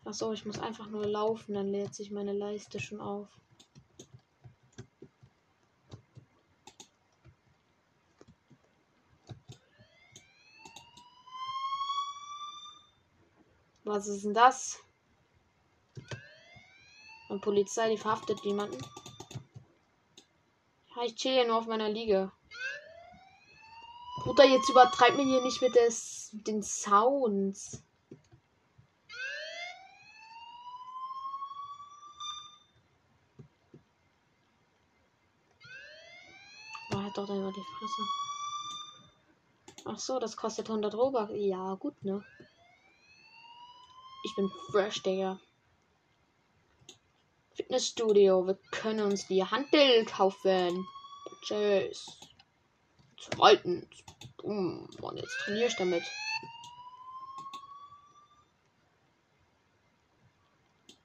Achso, 0.05 0.33
ich 0.33 0.45
muss 0.45 0.59
einfach 0.59 0.87
nur 0.87 1.05
laufen, 1.05 1.53
dann 1.53 1.71
lädt 1.71 1.95
sich 1.95 2.11
meine 2.11 2.33
Leiste 2.33 2.79
schon 2.79 2.99
auf. 2.99 3.27
Was 13.85 14.07
ist 14.07 14.25
denn 14.25 14.33
das? 14.33 14.79
Und 17.29 17.41
Polizei, 17.41 17.89
die 17.89 17.97
verhaftet 17.97 18.39
jemanden. 18.43 18.77
Ich 21.05 21.15
chill 21.15 21.33
hier 21.33 21.47
nur 21.47 21.57
auf 21.57 21.67
meiner 21.67 21.89
Liege. 21.89 22.31
Bruder, 24.23 24.45
jetzt 24.45 24.69
übertreibt 24.69 25.17
mir 25.17 25.25
hier 25.25 25.41
nicht 25.41 25.61
mit 25.61 25.75
des, 25.75 26.29
den 26.31 26.63
Sounds. 26.63 27.83
Doch 37.17 37.27
dann 37.27 37.37
immer 37.37 37.51
die 37.51 37.63
Fresse. 37.77 38.01
Ach 39.85 39.99
so, 39.99 40.19
das 40.19 40.37
kostet 40.37 40.69
100 40.69 40.93
Robux. 40.95 41.31
Ja, 41.35 41.75
gut, 41.75 42.01
ne? 42.03 42.23
Ich 44.23 44.35
bin 44.35 44.49
fresh, 44.71 45.03
Digga. 45.03 45.39
Fitnessstudio. 47.55 48.47
Wir 48.47 48.57
können 48.71 49.05
uns 49.11 49.27
die 49.27 49.43
Handel 49.43 50.05
kaufen. 50.05 50.87
Tschüss. 51.41 52.19
Zweitens. 53.19 53.85
Boom. 54.37 54.89
Und 55.01 55.17
jetzt 55.17 55.37
trainiere 55.39 55.67
ich 55.67 55.75
damit. 55.75 56.03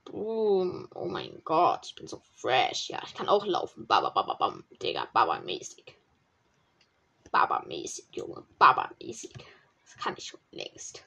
Boom. 0.05 0.89
Oh 0.95 1.07
mein 1.07 1.43
Gott, 1.45 1.87
ich 1.87 1.95
bin 1.97 2.07
so 2.07 2.23
fresh. 2.37 2.89
Ja, 2.89 3.03
ich 3.05 3.15
kann 3.15 3.29
auch 3.29 3.45
laufen. 3.45 3.87
Baba, 3.87 4.11
baba, 4.11 4.35
bam. 4.35 4.65
Digga, 4.81 5.09
baba 5.13 5.41
mäßig. 5.41 5.97
Baba-mäßig, 7.31 8.09
Junge. 8.12 8.45
Baba-mäßig. 8.59 9.33
Das 9.85 9.97
kann 9.97 10.14
ich 10.16 10.26
schon 10.26 10.41
längst. 10.51 11.05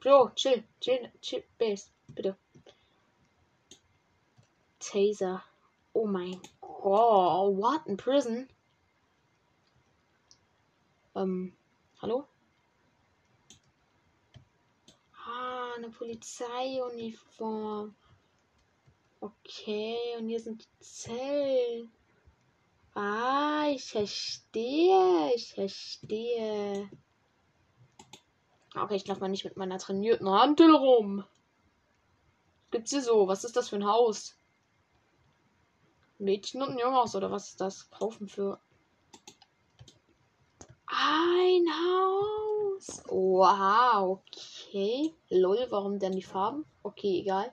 Bro, 0.00 0.30
chill, 0.34 0.64
chill, 0.80 1.10
chill, 1.22 1.44
Base, 1.58 1.88
bitte. 2.08 2.36
Taser. 4.78 5.42
Oh 5.94 6.06
mein 6.06 6.40
Gott. 6.60 7.56
What? 7.56 7.86
In 7.86 7.96
prison? 7.96 8.48
Ähm, 11.14 11.56
hallo? 12.02 12.26
Ah, 15.26 15.72
eine 15.76 15.88
Polizeiuniform. 15.88 17.94
Okay, 19.20 19.96
und 20.18 20.28
hier 20.28 20.40
sind 20.40 20.62
die 20.62 20.84
Zellen. 20.84 21.90
Ah, 22.94 23.66
ich 23.70 23.84
verstehe. 23.90 25.32
Ich 25.34 25.52
verstehe. 25.52 26.88
Okay, 28.76 28.96
ich 28.96 29.06
laufe 29.06 29.20
mal 29.20 29.28
nicht 29.28 29.44
mit 29.44 29.56
meiner 29.56 29.78
trainierten 29.78 30.28
Hantel 30.28 30.74
rum. 30.74 31.24
Gibt's 32.70 32.90
hier 32.90 33.02
so? 33.02 33.28
Was 33.28 33.44
ist 33.44 33.56
das 33.56 33.68
für 33.68 33.76
ein 33.76 33.86
Haus? 33.86 34.36
Mädchen 36.18 36.62
und 36.62 36.70
ein 36.70 36.78
Junghaus 36.78 37.14
oder 37.14 37.30
was 37.30 37.50
ist 37.50 37.60
das? 37.60 37.90
Kaufen 37.90 38.28
für 38.28 38.60
ein 40.86 41.66
Haus. 41.68 43.02
Wow, 43.08 44.20
okay. 44.20 45.14
Lol, 45.28 45.66
warum 45.70 45.98
denn 45.98 46.12
die 46.12 46.22
Farben? 46.22 46.64
Okay, 46.82 47.20
egal. 47.20 47.52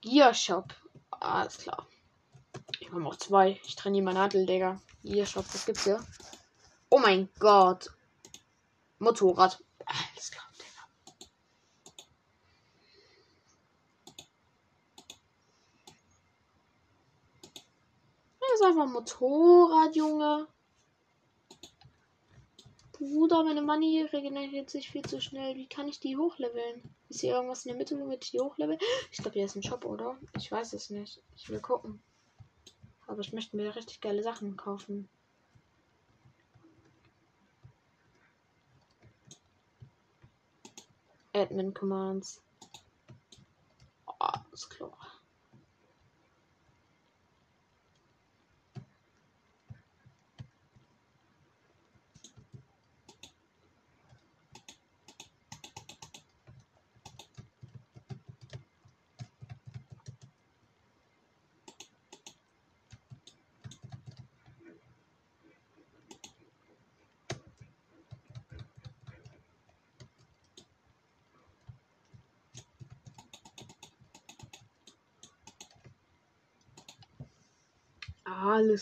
Gear 0.00 0.34
Shop. 0.34 0.74
Alles 1.10 1.58
klar. 1.58 1.86
Ich 2.86 2.92
habe 2.92 3.04
auch 3.04 3.16
zwei. 3.16 3.60
Ich 3.64 3.74
trainiere 3.74 4.04
mein 4.04 4.14
Nadel, 4.14 4.46
Digga. 4.46 4.80
Hier, 5.02 5.26
schaut, 5.26 5.52
was 5.52 5.66
gibt's 5.66 5.82
hier? 5.82 6.06
Oh 6.88 7.00
mein 7.00 7.28
Gott. 7.40 7.90
Motorrad. 9.00 9.60
Alles 9.84 10.30
klar, 10.30 10.46
Digga. 10.56 10.86
Das 18.38 18.52
ist 18.54 18.62
einfach 18.62 18.84
ein 18.84 18.92
Motorrad, 18.92 19.96
Junge. 19.96 20.46
Bruder, 22.92 23.42
meine 23.42 23.62
Money 23.62 24.06
regeneriert 24.12 24.70
sich 24.70 24.92
viel 24.92 25.02
zu 25.02 25.20
schnell. 25.20 25.56
Wie 25.56 25.68
kann 25.68 25.88
ich 25.88 25.98
die 25.98 26.16
hochleveln? 26.16 26.94
Ist 27.08 27.22
hier 27.22 27.34
irgendwas 27.34 27.66
in 27.66 27.70
der 27.70 27.78
Mitte, 27.78 27.98
womit 27.98 28.24
ich 28.24 28.30
die 28.30 28.40
hochlevel? 28.40 28.78
Ich 29.10 29.18
glaube, 29.18 29.32
hier 29.32 29.46
ist 29.46 29.56
ein 29.56 29.64
Shop, 29.64 29.84
oder? 29.84 30.16
Ich 30.36 30.52
weiß 30.52 30.72
es 30.72 30.90
nicht. 30.90 31.20
Ich 31.34 31.48
will 31.48 31.60
gucken. 31.60 32.00
Aber 33.06 33.20
ich 33.20 33.32
möchte 33.32 33.56
mir 33.56 33.74
richtig 33.74 34.00
geile 34.00 34.22
Sachen 34.22 34.56
kaufen. 34.56 35.08
Admin 41.32 41.74
Commands. 41.74 42.42
Oh, 44.06 44.28
ist 44.52 44.70
klar. 44.70 44.96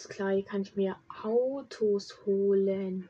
Klar, 0.02 0.32
hier 0.32 0.44
kann 0.44 0.62
ich 0.62 0.74
mir 0.74 0.96
Autos 1.22 2.26
holen. 2.26 3.08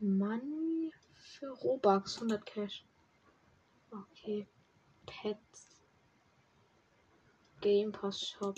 Money 0.00 0.92
für 1.16 1.48
Robux, 1.48 2.16
100 2.16 2.44
Cash. 2.44 2.84
Okay. 3.90 4.46
Pets. 5.06 5.80
Game 7.60 7.90
Pass 7.90 8.20
Shop. 8.20 8.56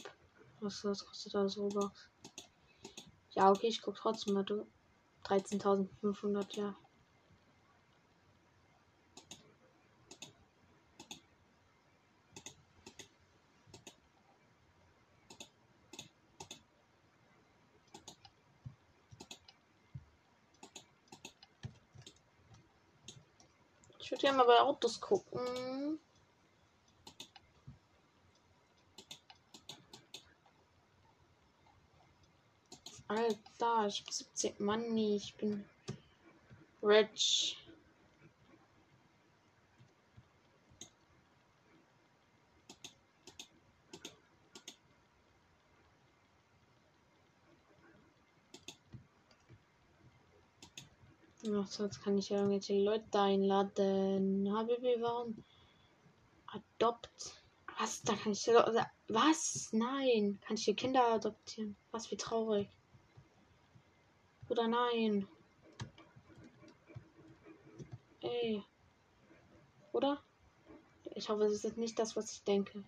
Was, 0.60 0.84
was 0.84 1.06
kostet 1.06 1.34
das 1.34 1.56
Robux? 1.56 2.10
Ja, 3.30 3.50
okay, 3.50 3.68
ich 3.68 3.80
guck 3.80 3.94
trotzdem 3.94 4.34
mal. 4.34 4.44
13.500, 5.24 6.56
ja. 6.56 6.76
Ich 24.10 24.12
würde 24.12 24.26
ja 24.26 24.32
mal 24.32 24.44
bei 24.44 24.58
Autos 24.58 25.00
gucken. 25.00 26.00
Alter, 33.06 33.86
ich 33.86 34.00
habe 34.00 34.12
70 34.12 34.58
Money. 34.58 35.14
Ich 35.14 35.36
bin 35.36 35.64
rich. 36.82 37.59
Ach 51.54 51.66
so, 51.66 51.84
jetzt 51.84 52.02
kann 52.02 52.18
ich 52.18 52.28
ja 52.28 52.36
irgendwelche 52.36 52.78
Leute 52.78 53.18
einladen. 53.18 54.46
HBB, 54.52 55.00
warum? 55.00 55.42
Adopt. 56.46 57.42
Was? 57.78 58.02
Da 58.02 58.14
kann 58.14 58.32
ich 58.32 58.46
ja. 58.46 58.90
Was? 59.08 59.70
Nein. 59.72 60.38
Kann 60.42 60.56
ich 60.56 60.64
hier 60.64 60.74
Kinder 60.74 61.04
adoptieren? 61.14 61.76
Was 61.90 62.10
wie 62.10 62.16
traurig. 62.16 62.68
Oder 64.48 64.68
nein. 64.68 65.26
Ey. 68.20 68.62
Oder? 69.92 70.22
Ich 71.14 71.28
hoffe, 71.28 71.44
es 71.44 71.64
ist 71.64 71.76
nicht 71.76 71.98
das, 71.98 72.16
was 72.16 72.32
ich 72.32 72.44
denke. 72.44 72.84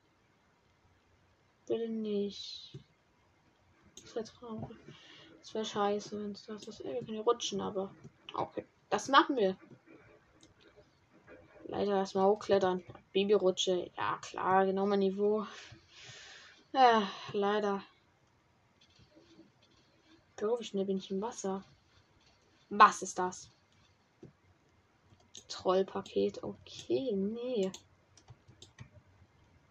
Bitte 1.67 1.89
nicht. 1.89 2.79
Das 4.03 4.15
wäre 4.15 4.25
traurig. 4.25 4.77
Das 5.41 5.55
wäre 5.55 5.65
scheiße, 5.65 6.23
wenn 6.23 6.33
es 6.33 6.47
das 6.47 6.69
ist. 6.69 6.81
Ey, 6.81 6.93
wir 6.93 7.01
können 7.01 7.15
hier 7.15 7.23
rutschen, 7.23 7.61
aber. 7.61 7.95
Okay, 8.35 8.65
das 8.91 9.09
machen 9.09 9.37
wir. 9.37 9.57
Leider 11.67 11.97
erstmal 11.97 12.27
hochklettern. 12.27 12.83
Babyrutsche. 13.13 13.91
Ja, 13.97 14.19
klar, 14.19 14.67
genau 14.67 14.87
mein 14.87 15.01
Niveau. 15.01 15.47
Ja, 16.73 17.09
leider. 17.33 17.83
Doof, 20.37 20.61
wie 20.61 20.65
schnell 20.65 20.85
bin 20.85 20.99
ich 20.99 21.11
im 21.11 21.21
Wasser. 21.21 21.63
Was 22.71 23.03
ist 23.03 23.19
das? 23.19 23.51
Trollpaket. 25.49 26.43
Okay, 26.43 27.13
nee. 27.15 27.71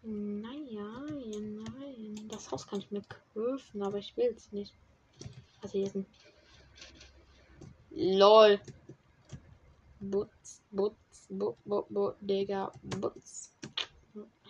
Naja, 0.02 1.06
nein. 1.40 2.28
Das 2.28 2.50
Haus 2.50 2.66
kann 2.66 2.78
ich 2.78 2.90
mir 2.90 3.02
kaufen, 3.34 3.82
aber 3.82 3.98
ich 3.98 4.16
will 4.16 4.32
es 4.36 4.50
nicht. 4.52 4.74
Also 5.60 5.78
hier 5.78 5.86
ist 5.86 5.96
ein 5.96 6.06
LOL. 7.94 8.60
Butz, 10.00 10.62
Butz, 10.70 10.96
Butz, 11.28 11.56
Butz, 11.64 11.86
Butz, 11.90 12.16
Digga, 12.20 12.72
Butz. 12.82 13.50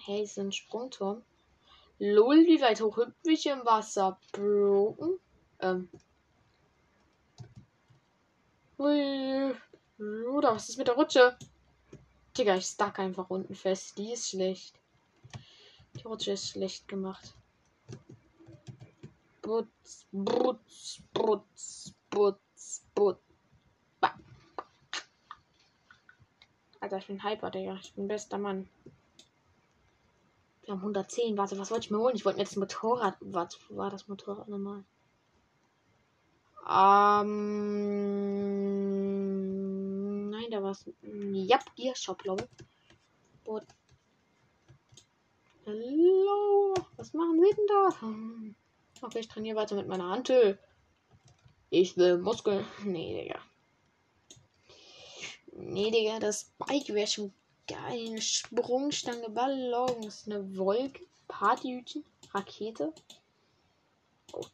Hey, 0.04 0.22
ist 0.22 0.38
ein 0.38 0.52
Sprungturm. 0.52 1.22
LOL, 1.98 2.46
wie 2.46 2.60
weit 2.60 2.80
hoch 2.80 2.96
hüpfe 2.96 3.32
ich 3.32 3.46
im 3.46 3.64
Wasser? 3.64 4.18
Broken? 4.32 5.18
Ähm. 5.60 5.88
Ui. 8.78 9.54
Bruder, 9.98 10.54
was 10.54 10.68
ist 10.68 10.78
mit 10.78 10.88
der 10.88 10.94
Rutsche? 10.94 11.36
Digga, 12.36 12.56
ich 12.56 12.66
stack 12.66 12.98
einfach 12.98 13.28
unten 13.30 13.54
fest. 13.54 13.98
Die 13.98 14.12
ist 14.12 14.30
schlecht. 14.30 14.74
Die 15.96 16.02
Rutsche 16.02 16.32
ist 16.32 16.48
schlecht 16.48 16.88
gemacht. 16.88 17.34
Butz, 19.42 20.06
Butz, 20.12 21.02
Butz, 21.12 21.92
Butz, 22.08 22.84
Butz. 22.94 23.31
Alter, 26.82 26.98
ich 26.98 27.06
bin 27.06 27.22
Hyper, 27.22 27.50
Digga. 27.52 27.78
Ich 27.80 27.94
bin 27.94 28.08
bester 28.08 28.38
Mann. 28.38 28.68
Wir 30.64 30.72
haben 30.74 30.80
110. 30.80 31.38
Warte, 31.38 31.56
was 31.56 31.70
wollte 31.70 31.84
ich 31.84 31.92
mir 31.92 31.98
holen? 31.98 32.16
Ich 32.16 32.24
wollte 32.24 32.38
mir 32.38 32.44
das 32.44 32.56
Motorrad. 32.56 33.14
Was 33.20 33.56
war 33.68 33.88
das 33.88 34.08
Motorrad 34.08 34.48
nochmal? 34.48 34.82
Ähm. 36.68 37.30
Nein, 40.30 40.50
da 40.50 40.60
war 40.60 40.72
es. 40.72 40.90
Ja, 41.02 41.60
Gear 41.76 41.94
Shop, 41.94 42.20
glaube 42.20 42.48
ich. 42.50 42.50
But 43.44 43.62
Hallo. 45.64 46.74
Was 46.96 47.14
machen 47.14 47.40
wir 47.40 47.54
denn 47.54 47.66
da? 47.68 47.90
Okay, 49.06 49.20
ich 49.20 49.28
trainiere 49.28 49.56
weiter 49.56 49.76
mit 49.76 49.86
meiner 49.86 50.10
Hantel. 50.10 50.58
Ich 51.70 51.96
will 51.96 52.18
Muskeln. 52.18 52.66
Nee, 52.84 53.22
Digga. 53.22 53.38
Nee, 55.64 55.92
Digga, 55.92 56.18
das 56.18 56.50
Bike 56.58 56.88
wäre 56.88 57.06
schon 57.06 57.32
geil. 57.68 58.08
Eine 58.08 58.20
Sprungstange, 58.20 59.30
Ballons, 59.30 60.24
eine 60.26 60.56
Wolke, 60.56 61.06
Partyhütchen, 61.28 62.04
Rakete. 62.34 62.92
Oh. 64.32 64.44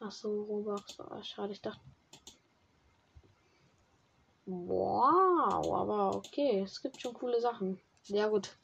Achso, 0.00 0.28
Robux. 0.44 0.98
Oh, 0.98 1.22
schade, 1.22 1.52
ich 1.52 1.60
dachte. 1.60 1.80
Wow, 4.46 5.72
aber 5.72 6.16
okay, 6.16 6.60
es 6.60 6.80
gibt 6.80 7.00
schon 7.00 7.14
coole 7.14 7.40
Sachen. 7.40 7.78
Ja, 8.04 8.28
gut. 8.28 8.56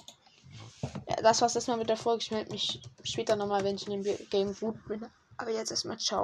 Ja, 1.09 1.17
das 1.17 1.43
war's 1.43 1.55
erstmal 1.55 1.77
mit 1.77 1.89
der 1.89 1.97
Folge. 1.97 2.23
Ich 2.23 2.31
melde 2.31 2.53
mich 2.53 2.81
später 3.03 3.37
nochmal, 3.37 3.65
wenn 3.65 3.77
ich 3.77 3.87
in 3.87 4.03
dem 4.03 4.29
Game 4.31 4.55
gut 4.55 4.83
bin. 4.89 5.07
Aber 5.37 5.51
jetzt 5.51 5.71
erstmal 5.71 5.99
ciao. 5.99 6.19